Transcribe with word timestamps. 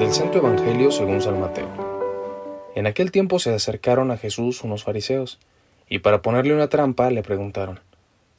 Del 0.00 0.12
Santo 0.12 0.38
Evangelio 0.38 0.90
según 0.90 1.22
San 1.22 1.38
Mateo. 1.38 1.68
En 2.74 2.88
aquel 2.88 3.12
tiempo 3.12 3.38
se 3.38 3.54
acercaron 3.54 4.10
a 4.10 4.16
Jesús 4.16 4.64
unos 4.64 4.82
fariseos, 4.82 5.38
y 5.88 6.00
para 6.00 6.22
ponerle 6.22 6.54
una 6.54 6.66
trampa 6.66 7.08
le 7.12 7.22
preguntaron, 7.22 7.78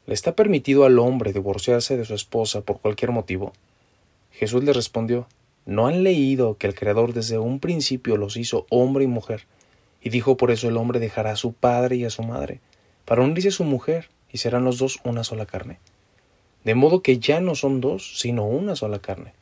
¿Le 0.06 0.14
está 0.14 0.36
permitido 0.36 0.84
al 0.84 1.00
hombre 1.00 1.32
divorciarse 1.32 1.96
de 1.96 2.04
su 2.04 2.16
esposa 2.16 2.60
por 2.60 2.82
cualquier 2.82 3.12
motivo? 3.12 3.54
Jesús 4.30 4.62
les 4.66 4.76
respondió, 4.76 5.28
¿no 5.66 5.88
han 5.88 6.04
leído 6.04 6.58
que 6.58 6.68
el 6.68 6.76
Creador 6.76 7.14
desde 7.14 7.40
un 7.40 7.62
principio 7.62 8.18
los 8.18 8.36
hizo 8.36 8.66
hombre 8.70 9.06
y 9.06 9.08
mujer? 9.08 9.48
Y 10.02 10.10
dijo 10.10 10.36
por 10.36 10.52
eso 10.52 10.68
el 10.68 10.76
hombre 10.76 11.00
dejará 11.00 11.32
a 11.32 11.38
su 11.38 11.54
padre 11.54 11.96
y 11.96 12.04
a 12.04 12.10
su 12.10 12.24
madre, 12.24 12.60
para 13.06 13.22
unirse 13.22 13.48
a 13.48 13.52
su 13.52 13.64
mujer, 13.64 14.10
y 14.30 14.40
serán 14.40 14.66
los 14.66 14.80
dos 14.80 15.00
una 15.06 15.24
sola 15.24 15.46
carne. 15.46 15.80
De 16.64 16.76
modo 16.76 17.02
que 17.02 17.20
ya 17.20 17.42
no 17.42 17.56
son 17.56 17.82
dos, 17.82 18.20
sino 18.20 18.46
una 18.46 18.76
sola 18.76 19.00
carne. 19.00 19.34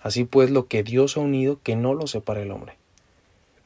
Así 0.00 0.24
pues, 0.24 0.50
lo 0.50 0.66
que 0.66 0.82
Dios 0.82 1.16
ha 1.16 1.20
unido, 1.20 1.60
que 1.62 1.76
no 1.76 1.92
lo 1.92 2.06
separe 2.06 2.42
el 2.42 2.50
hombre. 2.50 2.76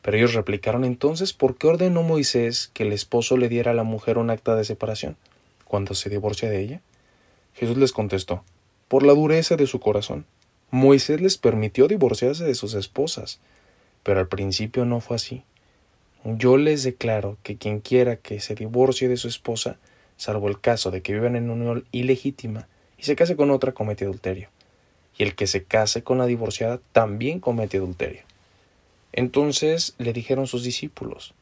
Pero 0.03 0.17
ellos 0.17 0.35
replicaron 0.35 0.85
entonces, 0.85 1.33
¿por 1.33 1.57
qué 1.57 1.67
ordenó 1.67 2.03
Moisés 2.03 2.71
que 2.73 2.85
el 2.85 2.93
esposo 2.93 3.37
le 3.37 3.49
diera 3.49 3.73
a 3.73 3.75
la 3.75 3.83
mujer 3.83 4.19
un 4.19 4.31
acta 4.31 4.57
de 4.57 4.65
separación 4.65 5.17
cuando 5.67 5.95
se 5.95 6.09
divorcia 6.09 6.49
de 6.49 6.61
ella? 6.61 6.81
Jesús 7.55 7.77
les 7.77 7.93
contestó, 7.93 8.43
por 8.89 9.05
la 9.05 9.13
dureza 9.13 9.57
de 9.57 9.67
su 9.67 9.81
corazón. 9.81 10.25
Moisés 10.71 11.21
les 11.21 11.37
permitió 11.37 11.87
divorciarse 11.89 12.45
de 12.45 12.55
sus 12.55 12.75
esposas, 12.75 13.41
pero 14.03 14.21
al 14.21 14.29
principio 14.29 14.85
no 14.87 15.01
fue 15.01 15.17
así. 15.17 15.43
Yo 16.25 16.57
les 16.57 16.83
declaro 16.83 17.37
que 17.43 17.57
quien 17.57 17.81
quiera 17.81 18.17
que 18.17 18.41
se 18.41 18.55
divorcie 18.55 19.09
de 19.09 19.17
su 19.17 19.29
esposa, 19.29 19.77
salvo 20.17 20.49
el 20.49 20.61
caso 20.61 20.91
de 20.91 21.03
que 21.03 21.13
vivan 21.13 21.37
en 21.37 21.51
unión 21.51 21.85
ilegítima 21.93 22.69
y 23.01 23.05
se 23.05 23.17
case 23.17 23.35
con 23.35 23.51
otra, 23.51 23.73
comete 23.73 24.05
adulterio 24.05 24.51
y 25.17 25.23
el 25.23 25.35
que 25.35 25.47
se 25.47 25.65
case 25.65 26.03
con 26.03 26.19
la 26.19 26.27
divorciada 26.27 26.81
también 26.93 27.41
comete 27.41 27.79
adulterio. 27.79 28.23
Entonces 29.13 29.95
le 29.99 30.13
dijeron 30.13 30.47
sus 30.47 30.63
discípulos, 30.63 31.35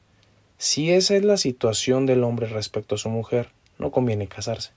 si 0.56 0.90
esa 0.90 1.16
es 1.16 1.24
la 1.24 1.36
situación 1.36 2.06
del 2.06 2.24
hombre 2.24 2.46
respecto 2.46 2.94
a 2.94 2.98
su 2.98 3.08
mujer, 3.10 3.50
no 3.78 3.90
conviene 3.90 4.26
casarse. 4.26 4.70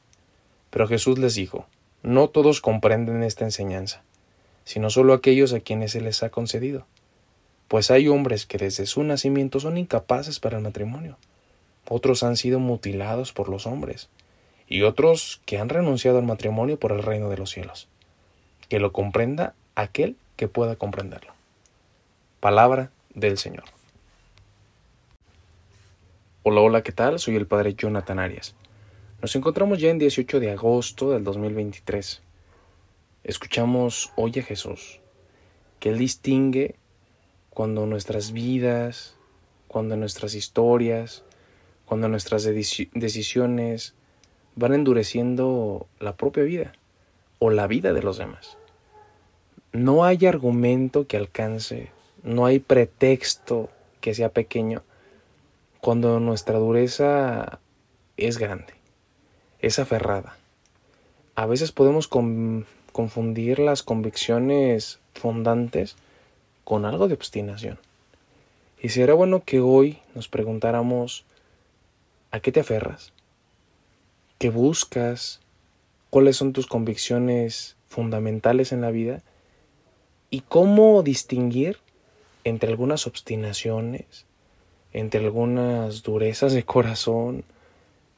Pero 0.69 0.87
Jesús 0.87 1.17
les 1.17 1.35
dijo, 1.35 1.65
no 2.03 2.27
todos 2.27 2.61
comprenden 2.61 3.23
esta 3.23 3.45
enseñanza, 3.45 4.03
sino 4.65 4.89
solo 4.89 5.13
aquellos 5.13 5.53
a 5.53 5.59
quienes 5.59 5.93
se 5.93 6.01
les 6.01 6.21
ha 6.23 6.29
concedido. 6.29 6.85
Pues 7.67 7.89
hay 7.89 8.07
hombres 8.07 8.45
que 8.45 8.57
desde 8.57 8.85
su 8.85 9.03
nacimiento 9.03 9.59
son 9.59 9.77
incapaces 9.77 10.39
para 10.39 10.57
el 10.57 10.63
matrimonio, 10.63 11.17
otros 11.87 12.23
han 12.23 12.37
sido 12.37 12.59
mutilados 12.59 13.33
por 13.33 13.49
los 13.49 13.65
hombres, 13.65 14.09
y 14.71 14.83
otros 14.83 15.41
que 15.45 15.59
han 15.59 15.67
renunciado 15.67 16.17
al 16.17 16.25
matrimonio 16.25 16.79
por 16.79 16.93
el 16.93 17.03
reino 17.03 17.29
de 17.29 17.35
los 17.35 17.51
cielos 17.51 17.89
que 18.69 18.79
lo 18.79 18.93
comprenda 18.93 19.53
aquel 19.75 20.15
que 20.37 20.47
pueda 20.47 20.77
comprenderlo. 20.77 21.33
Palabra 22.39 22.89
del 23.13 23.37
Señor. 23.37 23.65
Hola, 26.43 26.61
hola, 26.61 26.83
¿qué 26.83 26.93
tal? 26.93 27.19
Soy 27.19 27.35
el 27.35 27.47
Padre 27.47 27.73
Jonathan 27.73 28.17
Arias. 28.17 28.55
Nos 29.21 29.35
encontramos 29.35 29.77
ya 29.77 29.89
en 29.89 29.99
18 29.99 30.39
de 30.39 30.51
agosto 30.51 31.11
del 31.11 31.25
2023. 31.25 32.21
Escuchamos 33.25 34.13
hoy 34.15 34.39
a 34.39 34.43
Jesús, 34.43 35.01
que 35.81 35.89
Él 35.89 35.97
distingue 35.97 36.75
cuando 37.49 37.85
nuestras 37.85 38.31
vidas, 38.31 39.17
cuando 39.67 39.97
nuestras 39.97 40.33
historias, 40.33 41.25
cuando 41.83 42.07
nuestras 42.07 42.45
decisiones 42.45 43.95
van 44.55 44.73
endureciendo 44.73 45.87
la 45.99 46.15
propia 46.15 46.43
vida 46.43 46.73
o 47.39 47.49
la 47.49 47.67
vida 47.67 47.93
de 47.93 48.03
los 48.03 48.17
demás. 48.17 48.57
No 49.71 50.03
hay 50.03 50.25
argumento 50.25 51.07
que 51.07 51.17
alcance, 51.17 51.91
no 52.23 52.45
hay 52.45 52.59
pretexto 52.59 53.69
que 54.01 54.13
sea 54.13 54.29
pequeño 54.29 54.83
cuando 55.79 56.19
nuestra 56.19 56.59
dureza 56.59 57.59
es 58.17 58.37
grande, 58.37 58.73
es 59.59 59.79
aferrada. 59.79 60.37
A 61.35 61.45
veces 61.47 61.71
podemos 61.71 62.07
confundir 62.07 63.59
las 63.59 63.81
convicciones 63.81 64.99
fundantes 65.15 65.95
con 66.63 66.85
algo 66.85 67.07
de 67.07 67.15
obstinación. 67.15 67.79
Y 68.81 68.89
será 68.89 69.13
bueno 69.13 69.43
que 69.43 69.59
hoy 69.59 69.99
nos 70.13 70.27
preguntáramos 70.27 71.25
¿a 72.31 72.39
qué 72.39 72.51
te 72.51 72.59
aferras? 72.59 73.13
¿Qué 74.41 74.49
buscas? 74.49 75.39
¿Cuáles 76.09 76.35
son 76.35 76.51
tus 76.51 76.65
convicciones 76.65 77.77
fundamentales 77.87 78.71
en 78.71 78.81
la 78.81 78.89
vida? 78.89 79.21
y 80.31 80.39
cómo 80.39 81.03
distinguir 81.03 81.77
entre 82.45 82.69
algunas 82.69 83.05
obstinaciones, 83.05 84.25
entre 84.93 85.19
algunas 85.19 86.01
durezas 86.01 86.53
de 86.53 86.63
corazón, 86.63 87.43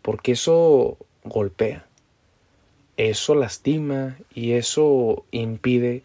porque 0.02 0.34
eso 0.34 0.98
golpea, 1.26 1.88
eso 2.96 3.36
lastima 3.36 4.18
y 4.34 4.52
eso 4.52 5.26
impide 5.32 6.04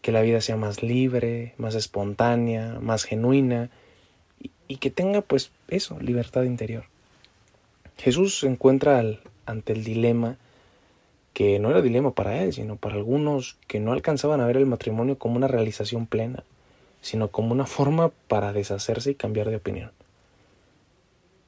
que 0.00 0.10
la 0.10 0.22
vida 0.22 0.40
sea 0.40 0.56
más 0.56 0.82
libre, 0.82 1.54
más 1.58 1.74
espontánea, 1.76 2.80
más 2.80 3.04
genuina 3.04 3.70
y, 4.66 4.76
que 4.78 4.90
tenga 4.90 5.20
pues 5.20 5.52
eso, 5.68 6.00
libertad 6.00 6.44
interior. 6.44 6.84
Jesús 7.98 8.42
encuentra 8.42 9.04
ante 9.46 9.72
el 9.72 9.84
dilema 9.84 10.36
que 11.32 11.58
no 11.58 11.70
era 11.70 11.82
dilema 11.82 12.12
para 12.12 12.42
él, 12.42 12.52
sino 12.52 12.76
para 12.76 12.96
algunos 12.96 13.56
que 13.66 13.80
no 13.80 13.92
alcanzaban 13.92 14.40
a 14.40 14.46
ver 14.46 14.56
el 14.56 14.66
matrimonio 14.66 15.18
como 15.18 15.36
una 15.36 15.48
realización 15.48 16.06
plena, 16.06 16.44
sino 17.00 17.28
como 17.28 17.52
una 17.52 17.66
forma 17.66 18.10
para 18.28 18.52
deshacerse 18.52 19.12
y 19.12 19.14
cambiar 19.14 19.48
de 19.48 19.56
opinión. 19.56 19.92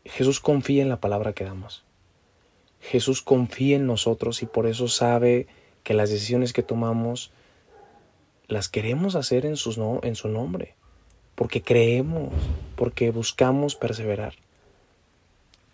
Jesús 0.04 0.40
confía 0.40 0.82
en 0.82 0.88
la 0.88 1.00
palabra 1.00 1.32
que 1.32 1.44
damos. 1.44 1.84
Jesús 2.80 3.22
confía 3.22 3.76
en 3.76 3.86
nosotros 3.86 4.42
y 4.42 4.46
por 4.46 4.66
eso 4.66 4.88
sabe 4.88 5.46
que 5.82 5.94
las 5.94 6.10
decisiones 6.10 6.52
que 6.52 6.62
tomamos 6.62 7.30
las 8.46 8.68
queremos 8.68 9.14
hacer 9.14 9.46
en, 9.46 9.56
sus 9.56 9.78
no, 9.78 10.00
en 10.02 10.16
su 10.16 10.28
nombre, 10.28 10.74
porque 11.34 11.62
creemos, 11.62 12.32
porque 12.76 13.10
buscamos 13.10 13.74
perseverar. 13.74 14.34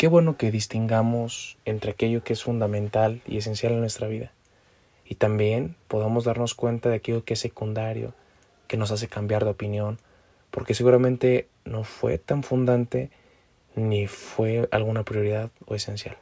Qué 0.00 0.08
bueno 0.08 0.38
que 0.38 0.50
distingamos 0.50 1.58
entre 1.66 1.90
aquello 1.90 2.24
que 2.24 2.32
es 2.32 2.42
fundamental 2.42 3.20
y 3.26 3.36
esencial 3.36 3.74
en 3.74 3.80
nuestra 3.80 4.08
vida 4.08 4.32
y 5.04 5.16
también 5.16 5.76
podamos 5.88 6.24
darnos 6.24 6.54
cuenta 6.54 6.88
de 6.88 6.96
aquello 6.96 7.22
que 7.26 7.34
es 7.34 7.40
secundario, 7.40 8.14
que 8.66 8.78
nos 8.78 8.92
hace 8.92 9.08
cambiar 9.08 9.44
de 9.44 9.50
opinión, 9.50 9.98
porque 10.50 10.72
seguramente 10.72 11.48
no 11.66 11.84
fue 11.84 12.16
tan 12.16 12.42
fundante 12.42 13.10
ni 13.76 14.06
fue 14.06 14.70
alguna 14.70 15.04
prioridad 15.04 15.50
o 15.66 15.74
esencial. 15.74 16.16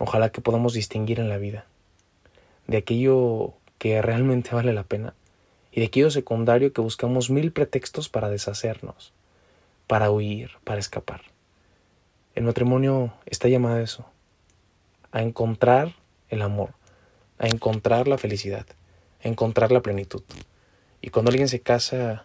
Ojalá 0.00 0.32
que 0.32 0.40
podamos 0.40 0.74
distinguir 0.74 1.20
en 1.20 1.28
la 1.28 1.38
vida 1.38 1.66
de 2.66 2.78
aquello 2.78 3.54
que 3.78 4.02
realmente 4.02 4.52
vale 4.52 4.72
la 4.72 4.82
pena 4.82 5.14
y 5.70 5.78
de 5.78 5.86
aquello 5.86 6.10
secundario 6.10 6.72
que 6.72 6.80
buscamos 6.80 7.30
mil 7.30 7.52
pretextos 7.52 8.08
para 8.08 8.30
deshacernos, 8.30 9.12
para 9.86 10.10
huir, 10.10 10.50
para 10.64 10.80
escapar. 10.80 11.31
El 12.34 12.44
matrimonio 12.44 13.12
está 13.26 13.48
llamado 13.48 13.76
a 13.76 13.82
eso, 13.82 14.06
a 15.10 15.20
encontrar 15.20 15.96
el 16.30 16.40
amor, 16.40 16.70
a 17.38 17.46
encontrar 17.46 18.08
la 18.08 18.16
felicidad, 18.16 18.64
a 19.22 19.28
encontrar 19.28 19.70
la 19.70 19.82
plenitud. 19.82 20.22
Y 21.02 21.10
cuando 21.10 21.30
alguien 21.30 21.48
se 21.48 21.60
casa, 21.60 22.24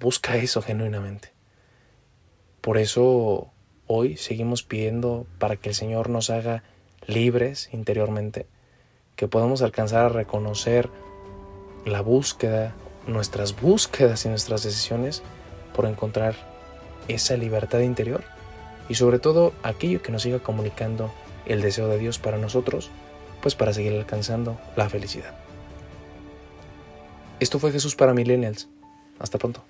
busca 0.00 0.36
eso 0.36 0.62
genuinamente. 0.62 1.32
Por 2.62 2.78
eso 2.78 3.50
hoy 3.86 4.16
seguimos 4.16 4.62
pidiendo 4.62 5.26
para 5.38 5.56
que 5.56 5.68
el 5.68 5.74
Señor 5.74 6.08
nos 6.08 6.30
haga 6.30 6.62
libres 7.06 7.68
interiormente, 7.72 8.46
que 9.16 9.28
podamos 9.28 9.60
alcanzar 9.60 10.06
a 10.06 10.08
reconocer 10.08 10.88
la 11.84 12.00
búsqueda, 12.00 12.74
nuestras 13.06 13.60
búsquedas 13.60 14.24
y 14.24 14.30
nuestras 14.30 14.62
decisiones 14.62 15.22
por 15.74 15.84
encontrar 15.84 16.34
esa 17.06 17.36
libertad 17.36 17.80
interior 17.80 18.24
y 18.88 18.94
sobre 18.94 19.18
todo 19.18 19.52
aquello 19.62 20.02
que 20.02 20.12
nos 20.12 20.22
siga 20.22 20.38
comunicando 20.38 21.12
el 21.46 21.62
deseo 21.62 21.88
de 21.88 21.98
Dios 21.98 22.18
para 22.18 22.38
nosotros, 22.38 22.90
pues 23.40 23.54
para 23.54 23.72
seguir 23.72 23.92
alcanzando 23.92 24.58
la 24.76 24.88
felicidad. 24.88 25.34
Esto 27.38 27.58
fue 27.58 27.72
Jesús 27.72 27.94
para 27.94 28.14
Millennials. 28.14 28.68
Hasta 29.18 29.38
pronto. 29.38 29.62